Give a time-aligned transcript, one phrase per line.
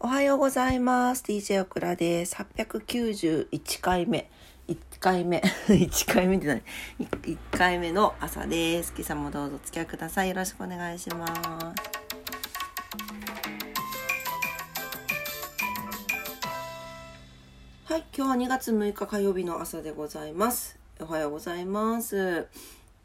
[0.00, 1.24] おはようございます。
[1.24, 2.36] DJ オクラです。
[2.36, 4.30] 891回目。
[4.68, 5.42] 1回目。
[5.66, 6.62] 1回目って何
[7.00, 8.92] ?1 回目の朝です。
[8.94, 10.28] 今朝もどうぞお付き合いください。
[10.28, 11.32] よろしくお願いします。
[17.86, 20.78] はい、今日は2月6日火曜日の朝でございます。
[21.00, 22.46] おはようございます。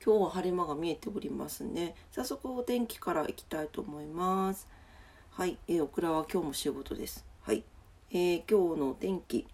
[0.06, 1.96] 今日は晴れ間が見えておりますね。
[2.12, 4.68] 早速お天気からいきたいと思います。
[5.36, 7.26] はい、えー、オクラは今日も仕事です。
[7.42, 7.64] はい、
[8.12, 9.48] えー、今日の天気。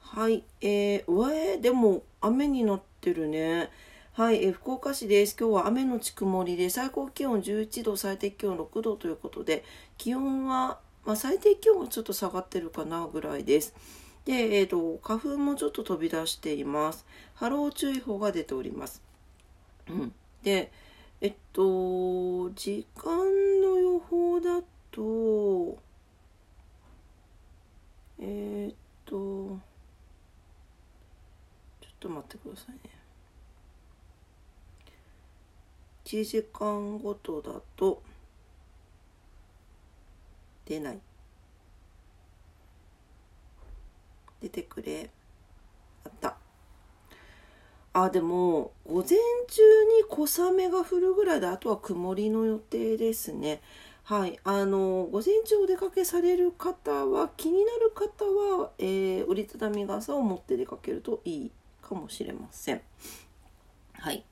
[0.00, 3.70] はい、えー、うわえー、でも雨になってるね。
[4.14, 5.36] はい、えー、福岡市です。
[5.38, 9.62] 今日は雨のち曇りで、最高気温11度、最低気温6度ということで、
[9.96, 13.76] 気温は、まあ、最低気温はちょっと下がってるかなぐらいです。
[14.24, 17.06] で、えーと、花粉もちょっと飛び出しています。
[17.34, 19.00] 波浪注意報が出ております。
[19.88, 20.72] うん、で、
[21.24, 23.14] えっと、時間
[23.60, 25.78] の予報だと、
[28.18, 29.14] えー、っと、
[31.80, 32.80] ちょっと待ってくださいね。
[36.06, 38.02] 1時間ごとだと、
[40.64, 40.98] 出ない。
[44.40, 45.08] 出てくれ。
[46.04, 46.31] あった。
[47.94, 53.60] あ、でも、午前中に小雨が降るぐらいで、あとは曇りの予定ですね。
[54.04, 54.38] はい。
[54.44, 62.80] あの、午前中お出かけされる方は、気になる方は、えー、折りたたみ傘を持って出かけるといいかもしれません。
[63.92, 64.24] はい。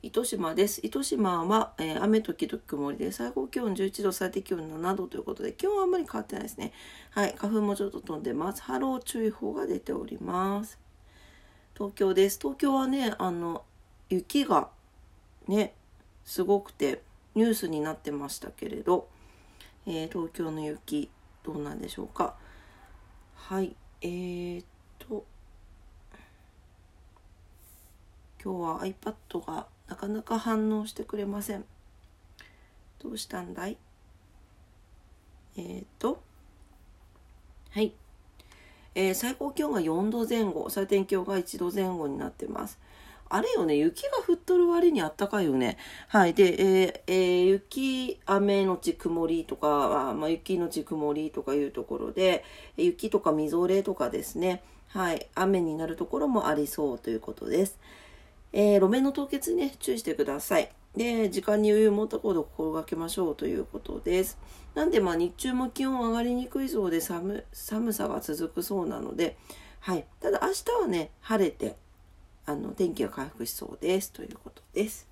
[0.00, 0.80] 糸島です。
[0.84, 6.72] 糸島は、えー、雨時々曇りで、最高気温11度、最低気温7度ということで、気温はあんまり変わってないですね。
[7.10, 7.34] はい。
[7.36, 8.62] 花粉もちょっと飛んでます。
[8.62, 10.78] 波浪注意報が出ております。
[11.78, 12.40] 東京です。
[12.40, 13.64] 東京はね、あの、
[14.08, 14.68] 雪が
[15.46, 15.74] ね、
[16.24, 17.02] すごくて
[17.36, 19.08] ニュースになってましたけれど、
[19.86, 21.08] えー、東京の雪、
[21.44, 22.34] どうなんでしょうか。
[23.36, 23.76] はい。
[24.00, 24.66] えー、っ
[24.98, 25.24] と、
[28.42, 31.64] 今日は iPad がなかなか反応してくれません。
[32.98, 33.78] どうしたんだい？
[35.56, 36.20] えー、っと、
[37.70, 37.94] はい。
[38.94, 42.78] えー、最高気温が4度前後、最低気温が1度前後になってます。
[43.30, 45.76] あれよね、雪が降っとる割にあったかいよね。
[46.08, 46.34] はい。
[46.34, 52.44] で、えーえー、雪、雨のち曇りとか、まあ、雪のち曇りとかいうところで、
[52.76, 54.62] 雪とかみぞれとかですね。
[54.88, 55.28] はい。
[55.34, 57.78] 雨になるところもありそうということです。
[58.52, 60.77] えー、路面の凍結にね、注意してください。
[60.98, 64.38] で、時間に余裕を持ったことを心がけましょうということです。
[64.74, 69.38] なんで、まあ、日中も気温上がりにくいそうで寒、寒さが続くそうなので、
[69.80, 70.06] はい。
[70.20, 71.76] ただ、明日はね、晴れて、
[72.44, 74.12] あの、天気が回復しそうです。
[74.12, 75.08] ということです。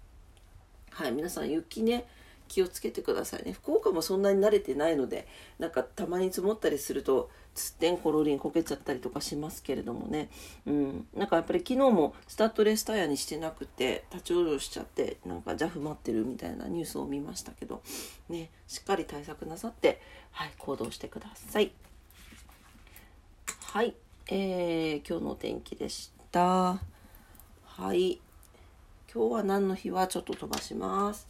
[0.91, 1.13] はい。
[1.13, 2.07] 皆さん、雪ね、
[2.49, 3.53] 気をつけてくださいね。
[3.53, 5.27] 福岡もそんなに慣れてないので、
[5.59, 10.29] なんかたまに積もったりすると、つってんころりんこけちゃったりとかしますけれどもね。
[10.67, 11.09] うん。
[11.15, 17.83] なんかやっぱり昨日もスタッドレスタイヤにしてなくて、立ち往生しちゃって、なんか JAF 待ってるみたいなニュースを見ましたけど、
[18.29, 20.03] ね、しっかり対策なさって、
[20.33, 21.73] はい、行動してください。
[23.61, 23.95] はい。
[24.29, 26.79] えー、今日のお天気でした。
[27.65, 28.21] はい。
[29.15, 30.09] 今日は何の日は？
[30.09, 31.27] ちょっと飛ばします。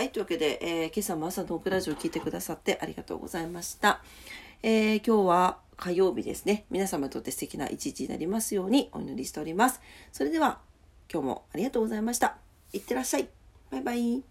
[0.00, 0.12] はい。
[0.12, 4.00] というわけで、えー、今朝も朝のオクラジオを聞いてくださってありがとうございました。
[4.62, 6.64] えー、今日は火曜日ですね。
[6.70, 9.82] 皆様にとって素敵な一日になりますようにお祈りしております。
[10.10, 10.60] それでは、
[11.12, 12.38] 今日もありがとうございました。
[12.72, 13.28] いってらっしゃい。
[13.70, 14.29] バイバイ。